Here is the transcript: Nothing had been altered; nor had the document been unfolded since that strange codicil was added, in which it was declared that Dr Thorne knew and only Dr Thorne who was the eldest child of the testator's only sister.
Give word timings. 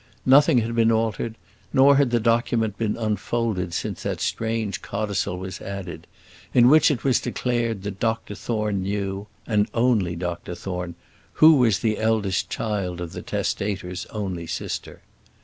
Nothing 0.25 0.57
had 0.57 0.73
been 0.73 0.91
altered; 0.91 1.35
nor 1.71 1.97
had 1.97 2.09
the 2.09 2.19
document 2.19 2.75
been 2.75 2.97
unfolded 2.97 3.71
since 3.71 4.01
that 4.01 4.19
strange 4.19 4.81
codicil 4.81 5.37
was 5.37 5.61
added, 5.61 6.07
in 6.55 6.69
which 6.69 6.89
it 6.89 7.03
was 7.03 7.21
declared 7.21 7.83
that 7.83 7.99
Dr 7.99 8.33
Thorne 8.33 8.81
knew 8.81 9.27
and 9.45 9.69
only 9.75 10.15
Dr 10.15 10.55
Thorne 10.55 10.95
who 11.33 11.53
was 11.57 11.77
the 11.77 11.99
eldest 11.99 12.49
child 12.49 12.99
of 12.99 13.11
the 13.11 13.21
testator's 13.21 14.07
only 14.07 14.47
sister. 14.47 15.01